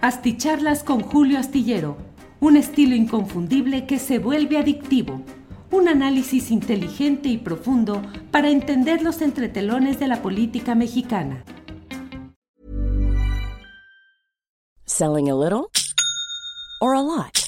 [0.00, 1.96] Asticharlas con Julio Astillero,
[2.38, 5.22] un estilo inconfundible que se vuelve adictivo.
[5.72, 8.00] Un análisis inteligente y profundo
[8.30, 11.42] para entender los entretelones de la política mexicana.
[14.84, 15.68] Selling a little
[16.80, 17.47] or a lot?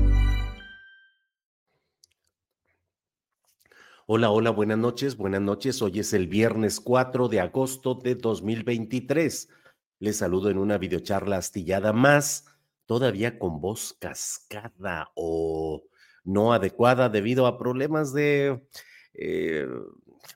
[4.13, 5.81] Hola, hola, buenas noches, buenas noches.
[5.81, 9.47] Hoy es el viernes 4 de agosto de 2023.
[9.99, 12.43] Les saludo en una videocharla astillada más,
[12.85, 15.85] todavía con voz cascada o
[16.25, 18.67] no adecuada debido a problemas de
[19.13, 19.69] eh,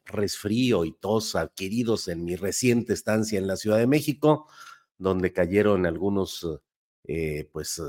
[0.06, 4.48] resfrío y tos adquiridos en mi reciente estancia en la Ciudad de México,
[4.98, 6.48] donde cayeron algunos,
[7.04, 7.82] eh, pues,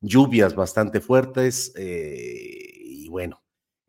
[0.00, 3.40] lluvias bastante fuertes eh, y bueno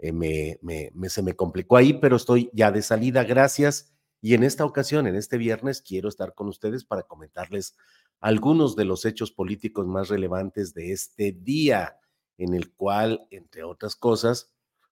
[0.01, 3.93] eh, me, se me complicó ahí, pero estoy ya de salida, gracias.
[4.19, 7.75] Y en esta ocasión, en este viernes, quiero estar con ustedes para comentarles
[8.19, 11.97] algunos de los hechos políticos más relevantes de este día,
[12.39, 14.51] en el cual, entre otras cosas,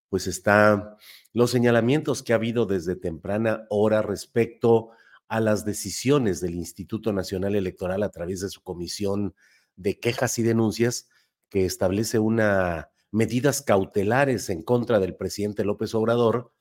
[0.10, 0.96] pues están
[1.34, 4.92] los señalamientos que ha habido desde temprana hora respecto
[5.28, 9.34] a las decisiones del Instituto Nacional Electoral a través de su comisión
[9.76, 11.10] de quejas y denuncias,
[11.50, 16.52] que establece una medidas cautelares en contra del presidente López Obrador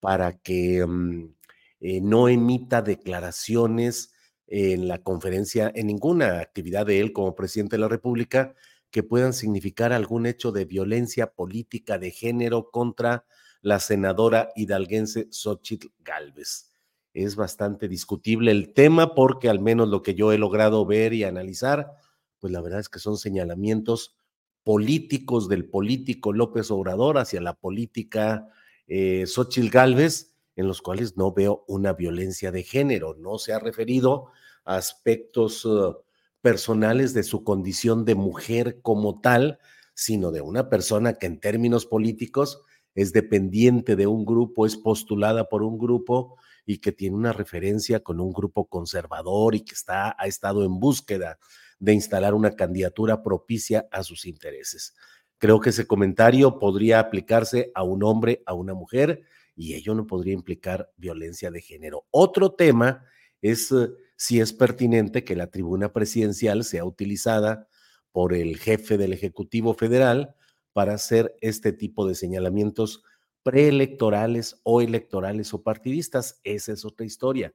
[0.00, 1.34] para que mm,
[1.80, 4.12] eh, no emita declaraciones
[4.46, 8.54] en la conferencia, en ninguna actividad de él como presidente de la República
[8.90, 13.24] que puedan significar algún hecho de violencia política de género contra
[13.60, 16.70] la senadora hidalguense Xochitl Galvez.
[17.12, 21.24] Es bastante discutible el tema porque al menos lo que yo he logrado ver y
[21.24, 21.92] analizar,
[22.38, 24.16] pues la verdad es que son señalamientos
[24.64, 28.48] políticos del político López Obrador hacia la política
[28.86, 33.14] eh, Xochitl Gálvez, en los cuales no veo una violencia de género.
[33.18, 34.26] No se ha referido
[34.64, 35.96] a aspectos uh,
[36.40, 39.58] personales de su condición de mujer como tal,
[39.94, 42.62] sino de una persona que en términos políticos
[42.94, 48.00] es dependiente de un grupo, es postulada por un grupo y que tiene una referencia
[48.00, 51.38] con un grupo conservador y que está, ha estado en búsqueda
[51.78, 54.94] de instalar una candidatura propicia a sus intereses.
[55.38, 59.22] Creo que ese comentario podría aplicarse a un hombre, a una mujer,
[59.56, 62.06] y ello no podría implicar violencia de género.
[62.10, 63.04] Otro tema
[63.40, 67.68] es eh, si es pertinente que la tribuna presidencial sea utilizada
[68.12, 70.34] por el jefe del Ejecutivo Federal
[70.72, 73.02] para hacer este tipo de señalamientos
[73.42, 76.40] preelectorales o electorales o partidistas.
[76.44, 77.52] Esa es otra historia.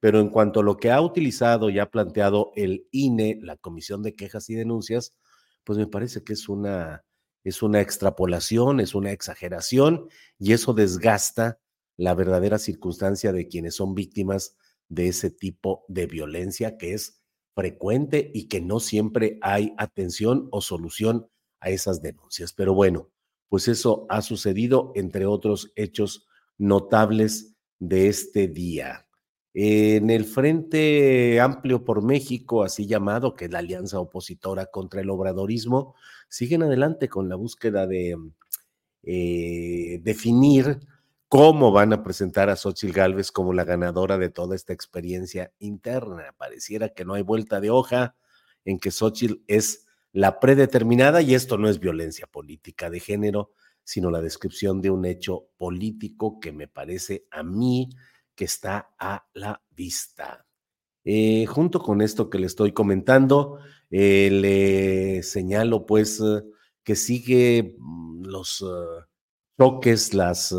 [0.00, 4.02] Pero en cuanto a lo que ha utilizado y ha planteado el INE, la Comisión
[4.02, 5.14] de Quejas y Denuncias,
[5.64, 7.04] pues me parece que es una,
[7.44, 11.58] es una extrapolación, es una exageración y eso desgasta
[11.96, 14.56] la verdadera circunstancia de quienes son víctimas
[14.88, 17.20] de ese tipo de violencia que es
[17.54, 21.28] frecuente y que no siempre hay atención o solución
[21.60, 22.52] a esas denuncias.
[22.54, 23.10] Pero bueno,
[23.48, 26.26] pues eso ha sucedido entre otros hechos
[26.56, 29.09] notables de este día.
[29.52, 35.10] En el Frente Amplio por México, así llamado, que es la alianza opositora contra el
[35.10, 35.94] obradorismo,
[36.28, 38.16] siguen adelante con la búsqueda de
[39.02, 40.80] eh, definir
[41.28, 46.34] cómo van a presentar a Xochitl Gálvez como la ganadora de toda esta experiencia interna.
[46.36, 48.14] Pareciera que no hay vuelta de hoja
[48.64, 53.52] en que Xochitl es la predeterminada y esto no es violencia política de género,
[53.84, 57.90] sino la descripción de un hecho político que me parece a mí
[58.40, 60.46] que está a la vista.
[61.04, 63.58] Eh, junto con esto que le estoy comentando,
[63.90, 66.42] eh, le señalo pues eh,
[66.82, 68.64] que sigue mm, los
[69.58, 70.56] toques, los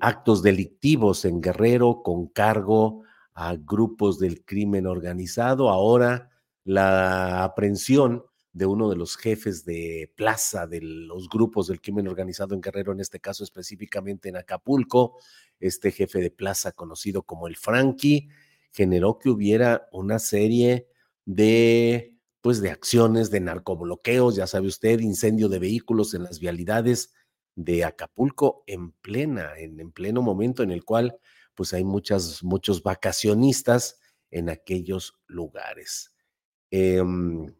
[0.00, 5.68] actos delictivos en Guerrero con cargo a grupos del crimen organizado.
[5.68, 6.30] Ahora
[6.64, 12.54] la aprehensión de uno de los jefes de plaza de los grupos del crimen organizado
[12.54, 15.18] en Guerrero, en este caso específicamente en Acapulco,
[15.62, 18.28] este jefe de plaza conocido como el Frankie,
[18.70, 20.88] generó que hubiera una serie
[21.24, 27.14] de pues de acciones de narcobloqueos, ya sabe usted, incendio de vehículos en las vialidades
[27.54, 31.16] de Acapulco en plena, en, en pleno momento en el cual
[31.54, 34.00] pues hay muchas, muchos vacacionistas
[34.30, 36.12] en aquellos lugares.
[36.70, 37.54] Em,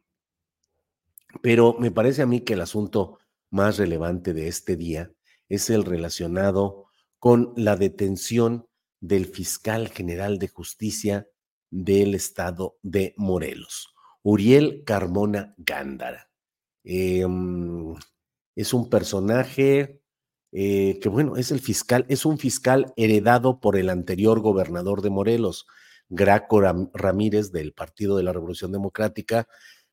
[1.40, 3.18] pero me parece a mí que el asunto
[3.50, 5.12] más relevante de este día
[5.48, 6.86] es el relacionado
[7.22, 8.66] con la detención
[9.00, 11.28] del fiscal general de justicia
[11.70, 16.32] del estado de Morelos, Uriel Carmona Gándara.
[16.82, 17.94] Em,
[18.56, 20.02] es un personaje
[20.50, 25.10] eh, que, bueno, es el fiscal, es un fiscal heredado por el anterior gobernador de
[25.10, 25.66] Morelos,
[26.08, 26.60] Graco
[26.92, 29.46] Ramírez del Partido de la Revolución Democrática,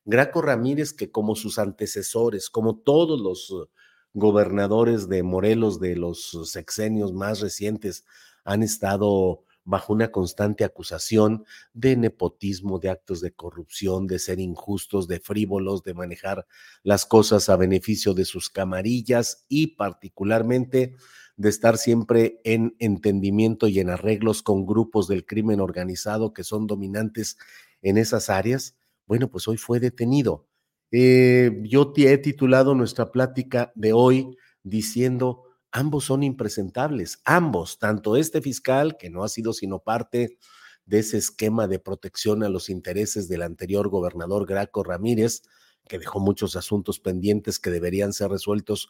[0.04, 3.70] Graco Ramírez, que como sus antecesores, como todos los
[4.12, 8.04] gobernadores de Morelos de los sexenios más recientes,
[8.44, 15.06] han estado bajo una constante acusación de nepotismo, de actos de corrupción, de ser injustos,
[15.06, 16.46] de frívolos, de manejar
[16.82, 20.96] las cosas a beneficio de sus camarillas y particularmente
[21.36, 26.66] de estar siempre en entendimiento y en arreglos con grupos del crimen organizado que son
[26.66, 27.36] dominantes
[27.82, 28.74] en esas áreas
[29.10, 30.46] bueno, pues hoy fue detenido.
[30.92, 38.42] Eh, yo he titulado nuestra plática de hoy diciendo, ambos son impresentables, ambos, tanto este
[38.42, 40.38] fiscal, que no ha sido sino parte
[40.86, 45.42] de ese esquema de protección a los intereses del anterior gobernador Graco Ramírez,
[45.88, 48.88] que dejó muchos asuntos pendientes que deberían ser resueltos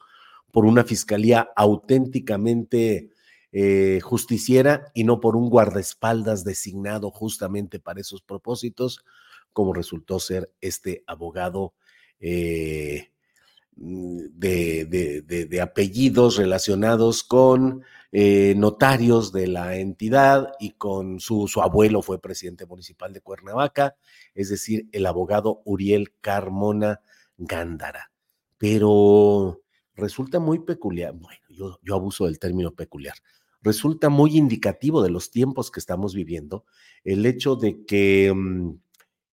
[0.52, 3.10] por una fiscalía auténticamente
[3.52, 9.04] eh, justiciera y no por un guardaespaldas designado justamente para esos propósitos,
[9.52, 11.74] como resultó ser este abogado
[12.20, 13.10] eh,
[13.76, 17.82] mm, de, apellidos relacionados con
[18.12, 23.96] eh, notarios de la entidad y con su, su abuelo fue presidente municipal de Cuernavaca,
[24.34, 27.00] es decir, el abogado Uriel Carmona
[27.36, 28.10] Gándara.
[28.58, 29.62] Pero
[29.94, 33.14] resulta muy peculiar, bueno, yo, yo abuso del término peculiar,
[33.62, 36.64] resulta muy indicativo de los tiempos que estamos viviendo
[37.04, 38.32] el hecho de que...
[38.34, 38.72] Mm,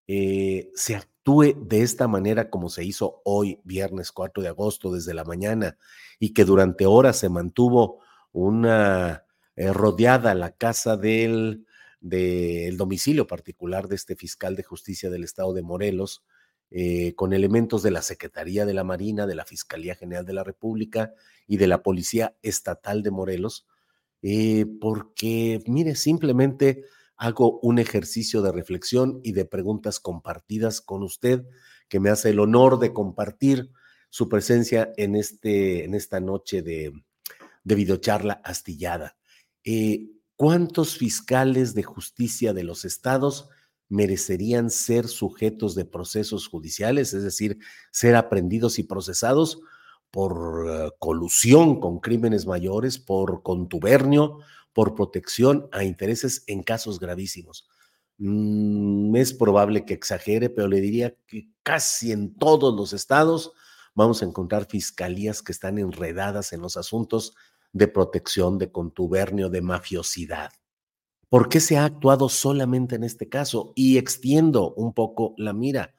[0.07, 0.95] eh, se
[1.27, 5.77] actúe de esta manera como se hizo hoy, viernes 4 de agosto, desde la mañana,
[6.19, 7.99] y que durante horas se mantuvo
[8.31, 9.25] una
[9.57, 11.65] eh, rodeada la casa del,
[11.99, 16.23] del domicilio particular de este fiscal de justicia del estado de Morelos,
[16.71, 20.45] eh, con elementos de la Secretaría de la Marina, de la Fiscalía General de la
[20.45, 21.13] República
[21.45, 23.65] y de la Policía Estatal de Morelos,
[24.81, 26.83] porque, mire, simplemente
[27.17, 31.45] hago un ejercicio de reflexión y de preguntas compartidas con usted,
[31.89, 33.71] que me hace el honor de compartir
[34.09, 36.93] su presencia en, este, en esta noche de,
[37.63, 39.17] de videocharla astillada.
[39.63, 43.49] Eh, ¿Cuántos fiscales de justicia de los estados
[43.89, 47.57] merecerían ser sujetos de procesos judiciales, es decir,
[47.91, 49.59] ser aprendidos y procesados
[50.11, 54.39] por eh, colusión con crímenes mayores, por contubernio,
[54.77, 57.67] por protección a intereses en casos gravísimos.
[58.19, 63.53] Mm, es probable que exagere, pero le diría que casi en todos los estados
[63.95, 67.33] vamos a encontrar fiscalías que están enredadas en los asuntos
[67.73, 70.51] de protección, de contubernio, de mafiosidad.
[71.27, 73.73] ¿Por qué se ha actuado solamente en este caso?
[73.75, 75.95] Y extiendo un poco la mira.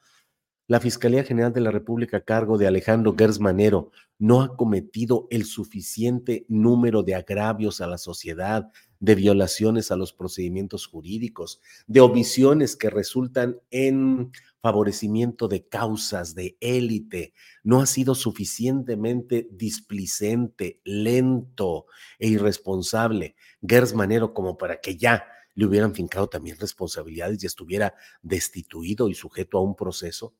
[0.69, 5.45] La Fiscalía General de la República a cargo de Alejandro Gersmanero no ha cometido el
[5.45, 12.75] suficiente número de agravios a la sociedad, de violaciones a los procedimientos jurídicos, de omisiones
[12.75, 17.33] que resultan en favorecimiento de causas de élite,
[17.63, 21.87] no ha sido suficientemente displicente, lento
[22.19, 23.35] e irresponsable
[23.67, 29.15] Gers Manero como para que ya le hubieran fincado también responsabilidades y estuviera destituido y
[29.15, 30.35] sujeto a un proceso?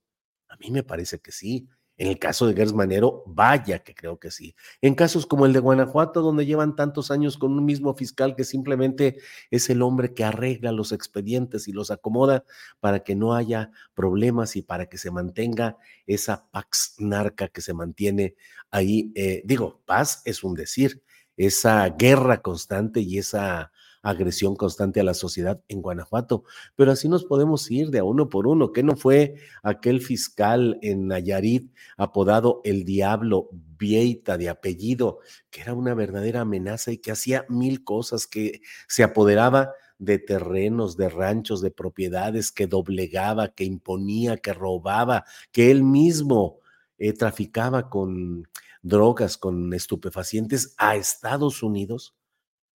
[0.49, 1.67] A mí me parece que sí.
[1.97, 4.55] En el caso de Gers Manero, vaya que creo que sí.
[4.81, 8.45] En casos como el de Guanajuato, donde llevan tantos años con un mismo fiscal que
[8.45, 9.17] simplemente
[9.51, 12.45] es el hombre que arregla los expedientes y los acomoda
[12.79, 15.77] para que no haya problemas y para que se mantenga
[16.07, 18.35] esa pax narca que se mantiene
[18.71, 19.11] ahí.
[19.15, 21.03] Eh, digo, paz es un decir,
[21.35, 26.43] esa guerra constante y esa agresión constante a la sociedad en Guanajuato.
[26.75, 28.71] Pero así nos podemos ir de a uno por uno.
[28.71, 35.73] ¿Qué no fue aquel fiscal en Nayarit apodado el Diablo Vieita de apellido, que era
[35.73, 41.61] una verdadera amenaza y que hacía mil cosas, que se apoderaba de terrenos, de ranchos,
[41.61, 46.59] de propiedades, que doblegaba, que imponía, que robaba, que él mismo
[46.97, 48.47] eh, traficaba con
[48.81, 52.15] drogas, con estupefacientes a Estados Unidos?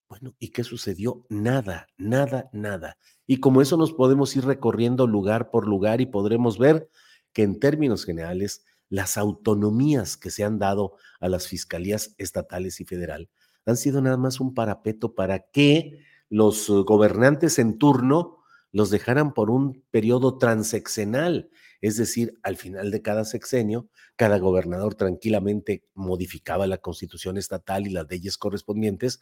[0.08, 1.24] Bueno, ¿y qué sucedió?
[1.28, 2.98] Nada, nada, nada.
[3.26, 6.88] Y como eso nos podemos ir recorriendo lugar por lugar y podremos ver
[7.32, 12.84] que en términos generales las autonomías que se han dado a las fiscalías estatales y
[12.84, 13.28] federal
[13.66, 18.43] han sido nada más un parapeto para que los gobernantes en turno
[18.74, 21.48] los dejaran por un periodo transeccional
[21.84, 27.90] es decir, al final de cada sexenio, cada gobernador tranquilamente modificaba la constitución estatal y
[27.90, 29.20] las leyes correspondientes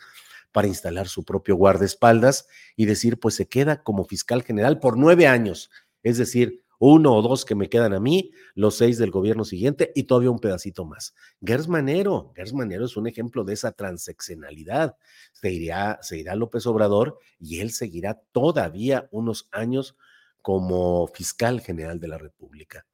[0.52, 5.26] para instalar su propio guardaespaldas y decir, pues se queda como fiscal general por nueve
[5.26, 5.72] años,
[6.04, 9.92] es decir, uno o dos que me quedan a mí, los seis del gobierno siguiente
[9.94, 11.14] y todavía un pedacito más.
[11.40, 14.96] Gers Manero, Gers Manero es un ejemplo de esa transeccionalidad.
[15.32, 19.96] Se irá, se irá López Obrador y él seguirá todavía unos años
[20.40, 22.84] como fiscal general de la República.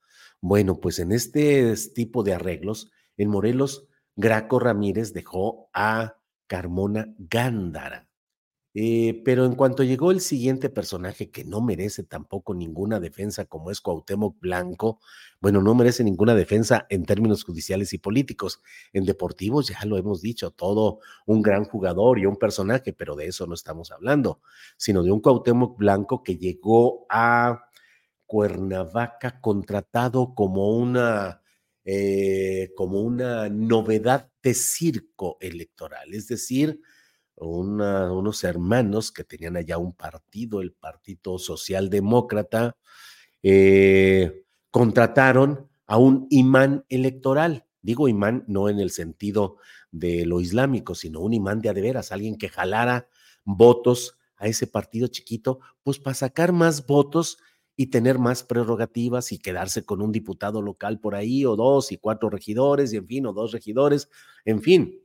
[0.42, 8.07] Bueno, pues en este tipo de arreglos, en Morelos, Graco Ramírez dejó a Carmona Gándara.
[8.74, 13.70] Eh, pero en cuanto llegó el siguiente personaje que no merece tampoco ninguna defensa, como
[13.70, 15.00] es Cuauhtémoc Blanco,
[15.40, 18.60] bueno, no merece ninguna defensa en términos judiciales y políticos.
[18.92, 23.26] En deportivos ya lo hemos dicho, todo un gran jugador y un personaje, pero de
[23.26, 24.40] eso no estamos hablando,
[24.76, 27.64] sino de un Cuauhtémoc Blanco que llegó a
[28.26, 31.40] Cuernavaca contratado como una,
[31.84, 36.80] eh, como una novedad de circo electoral, es decir,
[37.40, 42.76] unos hermanos que tenían allá un partido, el Partido Socialdemócrata,
[43.42, 47.66] eh, contrataron a un imán electoral.
[47.80, 49.56] Digo imán no en el sentido
[49.90, 53.08] de lo islámico, sino un imán de adeveras, alguien que jalara
[53.44, 57.38] votos a ese partido chiquito, pues para sacar más votos
[57.76, 61.96] y tener más prerrogativas y quedarse con un diputado local por ahí, o dos y
[61.96, 64.08] cuatro regidores, y en fin, o dos regidores,
[64.44, 65.00] en fin.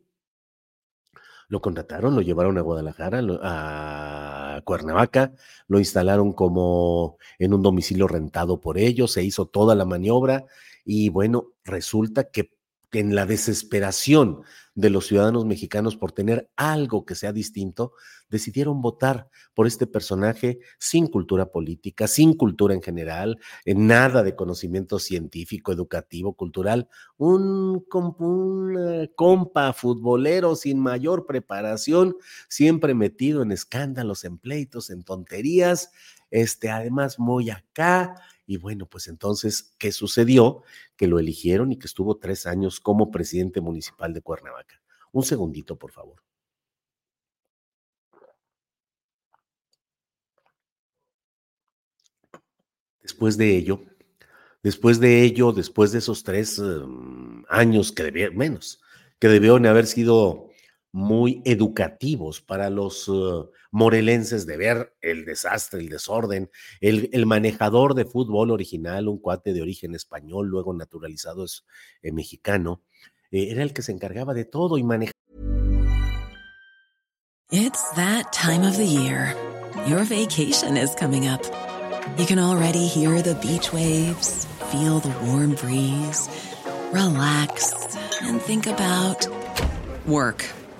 [1.47, 5.33] Lo contrataron, lo llevaron a Guadalajara, a Cuernavaca,
[5.67, 10.45] lo instalaron como en un domicilio rentado por ellos, se hizo toda la maniobra
[10.85, 12.51] y bueno, resulta que
[12.99, 14.43] en la desesperación
[14.75, 17.93] de los ciudadanos mexicanos por tener algo que sea distinto,
[18.29, 24.35] decidieron votar por este personaje sin cultura política, sin cultura en general, en nada de
[24.35, 27.85] conocimiento científico, educativo, cultural, un,
[28.17, 32.15] un compa futbolero sin mayor preparación,
[32.49, 35.91] siempre metido en escándalos, en pleitos, en tonterías,
[36.31, 40.63] este, además muy acá, y bueno, pues entonces, ¿qué sucedió?
[40.95, 44.81] Que lo eligieron y que estuvo tres años como presidente municipal de Cuernavaca.
[45.11, 46.21] Un segundito, por favor.
[53.01, 53.83] Después de ello,
[54.63, 58.81] después de ello, después de esos tres em, años que debieron, menos,
[59.19, 60.49] que debieron haber sido
[60.93, 66.51] muy educativos para los uh, morelenses de ver el desastre, el desorden.
[66.79, 71.65] El, manejador de fútbol original, un cuate de origen español, luego naturalizado es
[72.03, 72.83] eh, mexicano,
[73.31, 75.13] eh, era el que se encargaba de todo y manejaba.
[77.49, 79.35] It's that time of the year.
[79.87, 81.41] Your vacation is coming up.
[82.17, 86.29] You can already hear the beach waves, feel the warm breeze,
[86.91, 87.73] relax
[88.21, 89.27] and think about
[90.05, 90.45] work.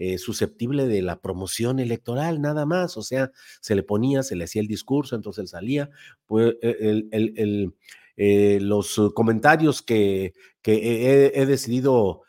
[0.00, 2.96] Eh, susceptible de la promoción electoral, nada más.
[2.96, 5.90] O sea, se le ponía, se le hacía el discurso, entonces él salía.
[6.30, 7.70] E,
[8.20, 12.22] eh, los comentarios que, que he, decidido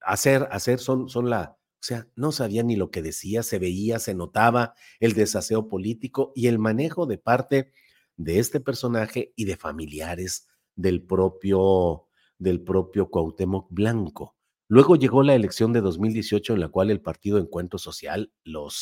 [0.00, 4.00] hacer, hacer son, son la, o sea, no sabía ni lo que decía, se veía,
[4.00, 7.72] se notaba el desaseo político y el manejo de parte
[8.16, 12.06] de este personaje y de familiares del propio,
[12.38, 14.37] del propio Cuauhtémoc Blanco.
[14.68, 18.32] Luego llegó la elección de 2018 en la cual el Partido Encuentro Social,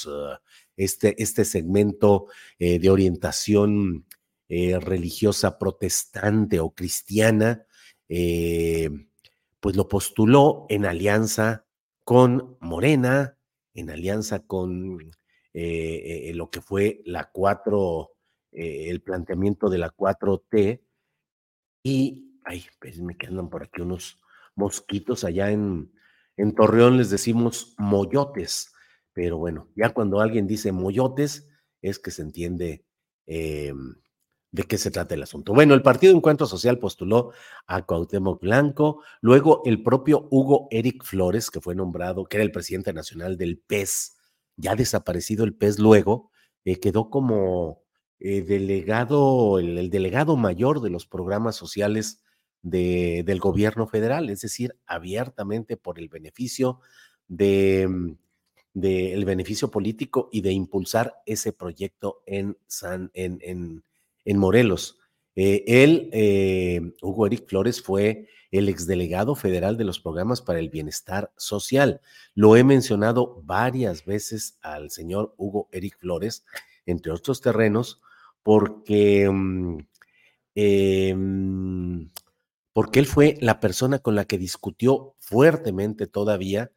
[0.07, 0.37] uh,
[0.77, 2.27] este, este segmento
[2.59, 4.05] eh, de orientación
[4.49, 7.65] eh, religiosa protestante o cristiana,
[8.09, 8.91] eh,
[9.61, 11.67] pues lo postuló en alianza
[12.05, 13.37] con Morena,
[13.75, 15.01] en alianza con
[15.59, 18.11] eh, eh, lo que fue la 4,
[18.53, 20.83] eh, el planteamiento de la 4T.
[21.83, 22.65] Y, ay,
[23.01, 24.19] me que por aquí unos
[24.57, 25.93] mosquitos allá en,
[26.57, 28.73] Torreón, les decimos moyotes.
[29.13, 31.49] Pero bueno, ya cuando alguien dice moyotes,
[31.81, 32.85] es que se entiende
[33.27, 33.97] em,
[34.51, 35.55] de qué se trata el asunto.
[35.55, 37.33] Bueno, el Partido Encuentro Social postuló
[37.67, 42.53] a Cuauhtémoc Blanco, luego el propio Hugo Eric Flores, que fue nombrado, que era el
[42.53, 44.17] presidente nacional del PES,
[44.57, 46.31] ya desaparecido el PES luego,
[46.65, 47.83] eh, quedó como
[48.19, 52.23] eh, delegado, el, delegado mayor de los programas sociales
[52.67, 56.81] de, del gobierno federal, es decir, abiertamente por el beneficio
[57.29, 58.17] de, mm,
[58.75, 63.41] de beneficio político y de impulsar ese proyecto en San, en,
[64.27, 64.99] en Morelos.
[65.37, 70.71] Eh, él, eh, Hugo Eric Flores, fue el exdelegado federal de los programas para el
[70.71, 72.01] bienestar social.
[72.35, 76.45] Lo he mencionado varias veces al señor Hugo Eric Flores,
[76.87, 78.01] entre otros terrenos,
[78.43, 79.79] porque, mm,
[80.55, 82.11] em,
[82.77, 86.73] porque él fue la persona con la que discutió fuertemente todavía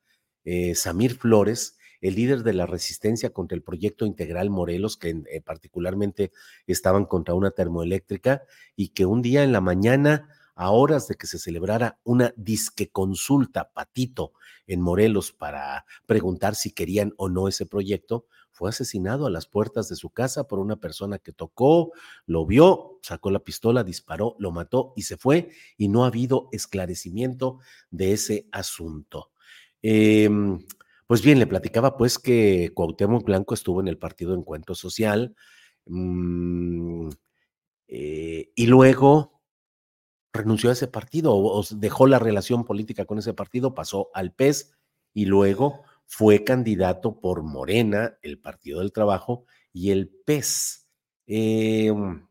[0.46, 5.42] eh, Samir Flores el líder de la resistencia contra el proyecto integral Morelos, que eh,
[5.42, 6.32] particularmente
[6.68, 8.44] estaban contra una termoeléctrica,
[8.78, 10.30] y que un día en la mañana,
[10.60, 14.34] a horas de que se celebrara una disque consulta patito
[14.68, 19.88] en Morelos para preguntar si querían o no ese proyecto, fue asesinado a las puertas
[19.88, 21.94] de su casa por una persona que tocó,
[22.26, 26.50] lo vio, sacó la pistola, disparó, lo mató y se fue, y no ha habido
[26.52, 29.32] esclarecimiento de ese asunto.
[29.82, 30.30] Eh,
[31.08, 35.34] pues bien, le platicaba pues que Cuauhtémoc Blanco estuvo en el Partido Encuentro Social
[35.86, 37.08] mm,
[37.88, 39.39] eh, y luego
[40.40, 44.74] renunció a ese partido o, dejó la relación política con ese partido, pasó al PES
[45.14, 50.88] y luego fue candidato por Morena, el Partido del Trabajo y el PES.
[51.28, 52.28] Em,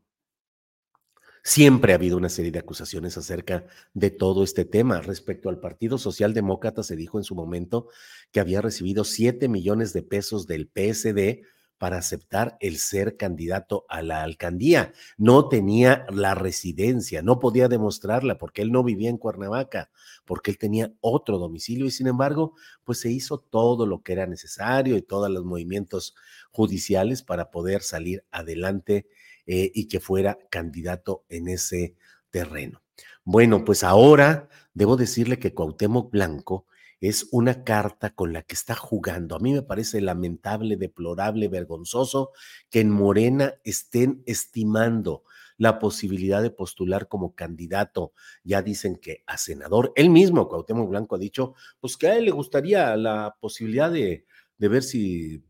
[1.48, 5.00] Siempre ha habido una serie de acusaciones acerca de todo este tema.
[5.00, 7.88] Respecto al Partido Socialdemócrata, se dijo en su momento
[8.32, 11.46] que había recibido 7 millones de pesos del PSD
[11.78, 14.92] para aceptar el ser candidato a la alcaldía.
[15.16, 19.90] No tenía la residencia, no podía demostrarla porque él no vivía en Cuernavaca,
[20.24, 24.26] porque él tenía otro domicilio y sin embargo, pues se hizo todo lo que era
[24.26, 26.14] necesario y todos los movimientos
[26.50, 29.06] judiciales para poder salir adelante
[29.46, 31.94] eh, y que fuera candidato en ese
[32.30, 32.82] terreno.
[33.24, 36.66] Bueno, pues ahora debo decirle que Cuauhtémoc Blanco
[37.00, 39.36] es una carta con la que está jugando.
[39.36, 42.32] A mí me parece lamentable, deplorable, vergonzoso
[42.70, 45.22] que en Morena estén estimando
[45.56, 48.12] la posibilidad de postular como candidato.
[48.44, 49.92] Ya dicen que a senador.
[49.96, 54.24] Él mismo, Cuauhtémoc Blanco, ha dicho, pues que a él le gustaría la posibilidad de,
[54.56, 55.44] de ver si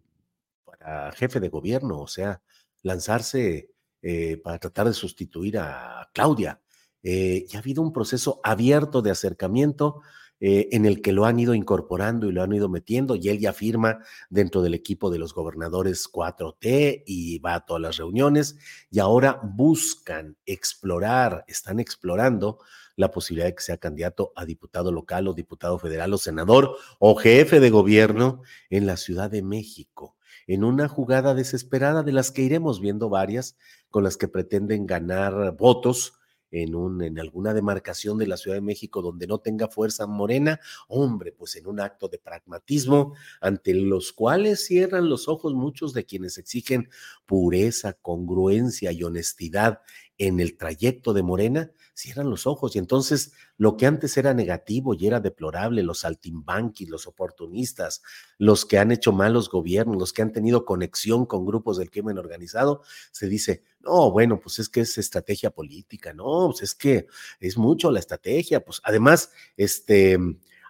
[0.65, 2.43] para jefe de gobierno, o sea,
[2.83, 3.71] lanzarse
[4.03, 6.61] eh, para tratar de sustituir a Claudia.
[7.03, 10.03] Eh, y ha habido un proceso abierto de acercamiento
[10.41, 13.39] eh, en el que lo han ido incorporando y lo han ido metiendo, y él
[13.39, 13.99] ya firma
[14.31, 18.57] dentro del equipo de los gobernadores 4T y va a todas las reuniones,
[18.91, 22.59] y ahora buscan explorar, están explorando
[22.97, 27.15] la posibilidad de que sea candidato a diputado local o diputado federal o senador o
[27.15, 30.17] jefe de gobierno en la Ciudad de México
[30.49, 33.57] en una jugada desesperada de las que iremos viendo varias,
[33.91, 36.18] con las que pretenden ganar votos
[36.51, 40.61] en, un, en alguna demarcación de la Ciudad de México donde no tenga fuerza morena,
[40.89, 46.05] hombre, pues en un acto de pragmatismo ante los cuales cierran los ojos muchos de
[46.05, 46.89] quienes exigen
[47.27, 49.81] pureza, congruencia y honestidad
[50.19, 54.95] en el trayecto de Morena, cierran los ojos y entonces lo que antes era negativo
[54.95, 58.03] y era deplorable, los saltimbanquis, los oportunistas,
[58.37, 62.19] los que han hecho malos gobiernos, los que han tenido conexión con grupos del crimen
[62.19, 67.07] organizado, se dice, no, bueno, pues es que es estrategia política, no, pues es que
[67.39, 70.19] es mucho la estrategia, pues además, este,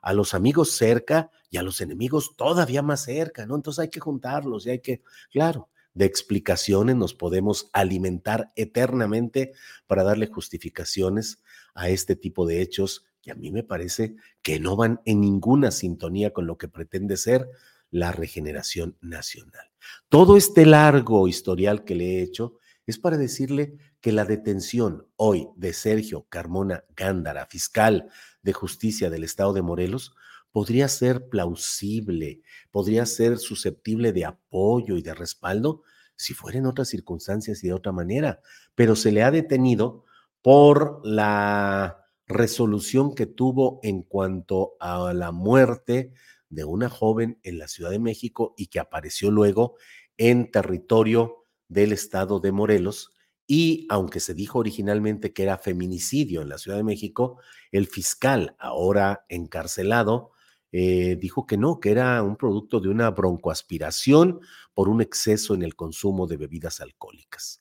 [0.02, 3.56] a los amigos cerca y a los enemigos todavía más cerca, ¿no?
[3.56, 9.52] Entonces hay que juntarlos y hay que, claro, de explicaciones, nos podemos alimentar eternamente
[9.86, 11.42] para darle justificaciones
[11.74, 15.70] a este tipo de hechos que a mí me parece que no van en ninguna
[15.70, 17.48] sintonía con lo que pretende ser
[17.90, 19.70] la regeneración nacional.
[20.08, 25.48] Todo este largo historial que le he hecho es para decirle que la detención hoy
[25.56, 28.08] de Sergio Carmona Gándara, fiscal
[28.42, 30.14] de justicia del estado de Morelos,
[30.58, 32.42] podría ser plausible,
[32.72, 35.84] podría ser susceptible de apoyo y de respaldo
[36.16, 38.40] si fuera en otras circunstancias y de otra manera,
[38.74, 40.04] pero se le ha detenido
[40.42, 46.12] por la resolución que tuvo en cuanto a la muerte
[46.48, 49.76] de una joven en la Ciudad de México y que apareció luego
[50.16, 53.12] en territorio del estado de Morelos.
[53.46, 57.38] Y aunque se dijo originalmente que era feminicidio en la Ciudad de México,
[57.70, 60.32] el fiscal, ahora encarcelado,
[60.72, 64.40] eh, dijo que no, que era un producto de una broncoaspiración
[64.74, 67.60] por un exceso en el consumo de bebidas alcohólicas.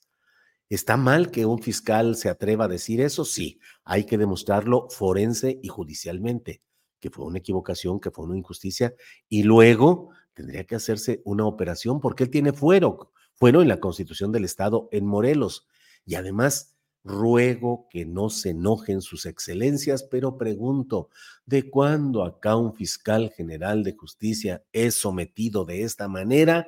[0.70, 3.24] ¿Está mal que un fiscal se atreva a decir eso?
[3.24, 6.62] Sí, hay que demostrarlo forense y judicialmente,
[7.00, 8.94] que fue una equivocación, que fue una injusticia,
[9.30, 14.32] y luego tendría que hacerse una operación porque él tiene fuero, fuero en la constitución
[14.34, 15.68] del Estado en Morelos.
[16.06, 16.77] Y además,
[17.08, 21.10] ruego que no se enojen sus excelencias, pero pregunto,
[21.46, 26.68] ¿de cuándo acá un fiscal general de justicia es sometido de esta manera?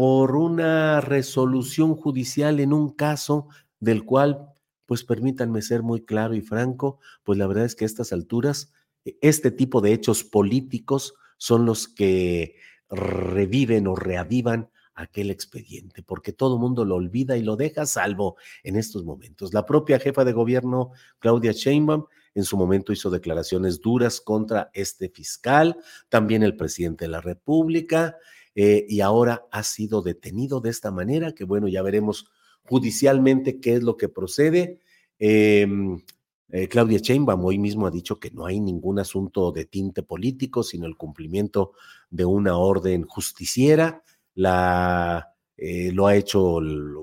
[0.00, 3.48] por una resolución judicial en un caso
[3.80, 4.48] del cual,
[4.86, 8.72] pues permítanme ser muy claro y franco, pues la verdad es que a estas alturas,
[9.04, 12.56] e, este tipo de hechos políticos son los que
[12.88, 18.36] reviven o reavivan aquel expediente, porque todo el mundo lo olvida y lo deja salvo
[18.62, 19.54] en estos momentos.
[19.54, 25.08] La propia jefa de gobierno, Claudia Sheinbaum, en su momento hizo declaraciones duras contra este
[25.08, 25.76] fiscal,
[26.08, 28.16] también el presidente de la República,
[28.54, 32.30] eh, y ahora ha sido detenido de esta manera, que bueno, ya veremos
[32.64, 34.80] judicialmente qué es lo que procede.
[35.18, 36.00] Em,
[36.48, 40.62] eh, Claudia Sheinbaum hoy mismo ha dicho que no hay ningún asunto de tinte político,
[40.62, 41.72] sino el cumplimiento
[42.10, 44.02] de una orden justiciera.
[45.56, 46.58] Eh, lo ha hecho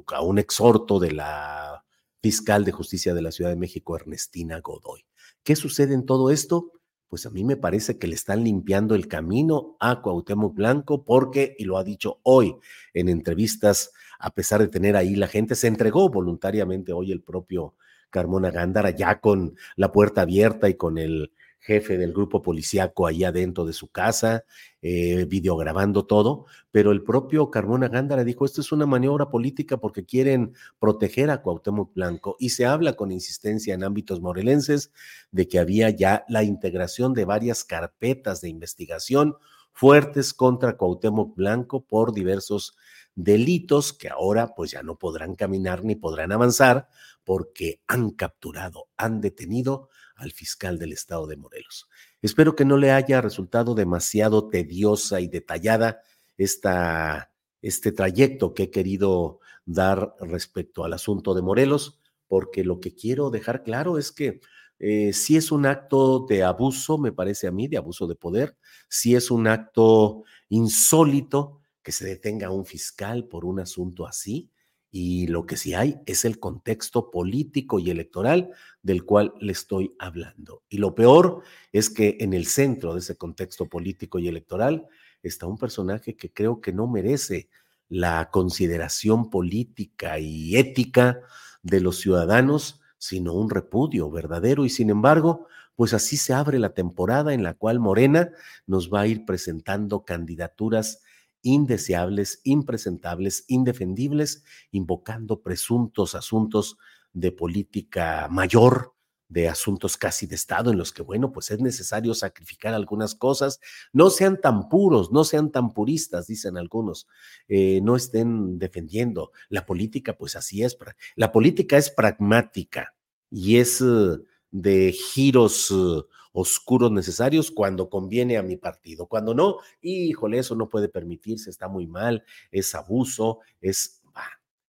[0.08, 1.84] a un exhorto de la
[2.21, 5.06] fiscal de justicia de la Ciudad de México, Ernestina Godoy.
[5.43, 6.71] ¿Qué sucede en todo esto?
[7.08, 11.56] pues a mí me parece que le están limpiando el camino a Cuauhtémoc Blanco porque,
[11.58, 12.56] y lo ha dicho hoy
[12.93, 17.76] en entrevistas, a pesar de tener ahí la gente, se entregó voluntariamente hoy el propio
[18.10, 23.24] Carmona Gándara ya con la puerta abierta y con el jefe del grupo policíaco ahí
[23.24, 24.46] adentro de su casa,
[24.82, 30.06] eh, videograbando todo, pero el propio Carmona Gándara dijo, esto es una maniobra política porque
[30.06, 34.91] quieren proteger a Cuauhtémoc Blanco y se habla con insistencia en ámbitos morelenses
[35.32, 39.36] de que había ya la integración de varias carpetas de investigación
[39.74, 42.78] fuertes contra Cuauhtémoc Blanco por diversos
[43.13, 46.88] delitos que ahora pues ya no podrán caminar ni podrán avanzar
[47.24, 51.88] porque han capturado, han detenido al fiscal del estado de Morelos.
[52.22, 56.02] Espero que no le haya resultado demasiado tediosa y detallada
[56.38, 62.94] esta, este trayecto que he querido dar respecto al asunto de Morelos, porque lo que
[62.94, 64.42] quiero dejar claro es que
[64.80, 68.58] eh, si es un acto de abuso, me parece a mí, de abuso de poder,
[68.90, 74.52] si es un acto insólito que se detenga a un fiscal por un asunto así,
[75.00, 78.50] y lo que sí hay es el contexto político y electoral
[78.82, 80.64] del cual le estoy hablando.
[80.70, 84.88] Y lo peor es que en el centro de ese contexto político y electoral
[85.22, 87.48] está un personaje que creo que no merece
[87.90, 91.20] la consideración política y ética
[91.62, 94.66] de los ciudadanos, sino un repudio verdadero.
[94.66, 98.32] Y sin embargo, pues así se abre la temporada en la cual Morena
[98.66, 101.04] nos va a ir presentando candidaturas
[101.48, 106.78] indeseables, impresentables, indefendibles, invocando presuntos asuntos
[107.14, 108.94] de política mayor,
[109.30, 113.60] de asuntos casi de Estado en los que, bueno, pues es necesario sacrificar algunas cosas.
[113.94, 117.08] No sean tan puros, no sean tan puristas, dicen algunos.
[117.48, 119.32] Eh, no estén defendiendo.
[119.48, 120.78] La política, pues así es.
[121.16, 122.94] La política es pragmática
[123.30, 124.18] y es eh,
[124.52, 126.02] de giros eh,
[126.34, 129.08] oscuros necesarios cuando conviene a mi partido.
[129.08, 134.02] Cuando no, híjole, eso no puede permitirse, está muy mal, es abuso, es...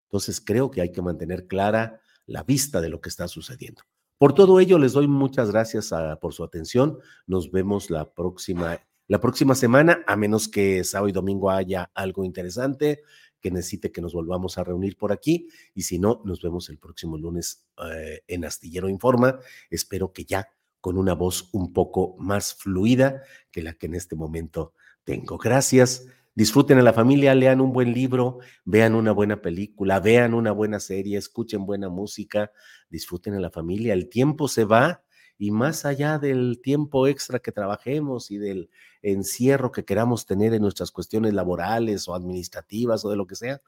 [0.05, 3.81] Entonces creo que hay que mantener clara la vista de lo que está sucediendo.
[4.17, 6.99] Por todo ello, les doy muchas gracias por su atención.
[7.25, 12.23] Nos vemos la próxima, la próxima semana, a menos que sábado y domingo haya algo
[12.23, 13.01] interesante
[13.43, 15.49] que necesite que nos volvamos a reunir por aquí.
[15.75, 19.37] Y si no, nos vemos el próximo lunes eh, en Astillero Informa.
[19.69, 20.47] Espero que ya
[20.83, 24.73] con una voz un poco más fluida que la que en este momento
[25.05, 25.37] tengo.
[25.37, 30.51] Gracias Disfruten a la familia, lean un buen libro, vean una buena película, vean una
[30.51, 32.51] buena serie, escuchen buena música,
[32.89, 33.93] disfruten a la familia.
[33.93, 35.03] El tiempo se va
[35.37, 38.71] y más allá del tiempo extra que trabajemos y del
[39.03, 43.61] encierro que queramos tener en nuestras cuestiones laborales o administrativas o de lo que sea,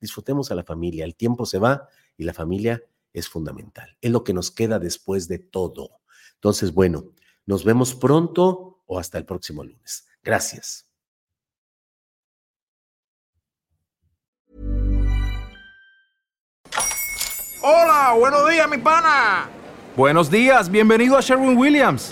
[0.00, 1.04] disfrutemos a la familia.
[1.04, 3.96] El tiempo se va y la familia es fundamental.
[4.00, 6.01] Es lo que nos queda después de todo.
[6.42, 7.04] Entonces, bueno,
[7.46, 10.08] nos vemos pronto o hasta el próximo lunes.
[10.24, 10.88] Gracias.
[17.62, 19.48] Hola, buenos días, mi pana.
[19.96, 22.10] Buenos días, bienvenido a Sherwin Williams.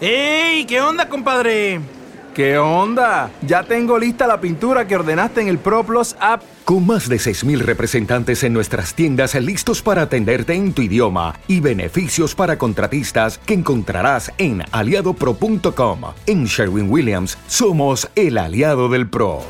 [0.00, 0.64] ¡Ey!
[0.64, 1.80] ¿Qué onda, compadre?
[2.36, 3.32] ¿Qué onda?
[3.42, 6.44] Ya tengo lista la pintura que ordenaste en el ProPlus app.
[6.66, 11.60] Con más de 6.000 representantes en nuestras tiendas listos para atenderte en tu idioma y
[11.60, 16.00] beneficios para contratistas que encontrarás en aliadopro.com.
[16.26, 19.44] En Sherwin Williams somos el aliado del PRO.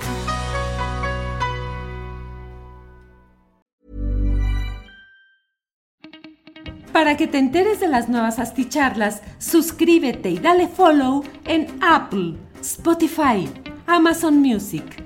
[6.93, 13.49] Para que te enteres de las nuevas asticharlas, suscríbete y dale follow en Apple, Spotify,
[13.87, 15.06] Amazon Music,